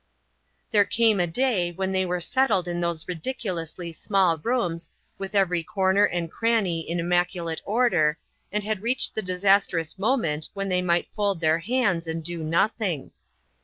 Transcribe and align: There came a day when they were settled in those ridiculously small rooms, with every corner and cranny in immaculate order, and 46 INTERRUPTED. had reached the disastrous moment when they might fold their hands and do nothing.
There 0.71 0.83
came 0.83 1.19
a 1.19 1.27
day 1.27 1.71
when 1.71 1.91
they 1.91 2.07
were 2.07 2.19
settled 2.19 2.67
in 2.67 2.81
those 2.81 3.07
ridiculously 3.07 3.91
small 3.93 4.39
rooms, 4.39 4.89
with 5.19 5.35
every 5.35 5.61
corner 5.61 6.05
and 6.05 6.31
cranny 6.31 6.79
in 6.79 6.99
immaculate 6.99 7.61
order, 7.65 8.17
and 8.51 8.63
46 8.63 8.65
INTERRUPTED. 8.65 8.77
had 8.79 8.83
reached 8.83 9.13
the 9.13 9.21
disastrous 9.21 9.99
moment 9.99 10.49
when 10.55 10.69
they 10.69 10.81
might 10.81 11.05
fold 11.05 11.39
their 11.39 11.59
hands 11.59 12.07
and 12.07 12.23
do 12.23 12.41
nothing. 12.43 13.11